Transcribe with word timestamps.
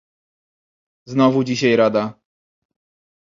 "Znowu 1.05 1.43
dzisiaj 1.43 1.75
rada." 1.75 2.13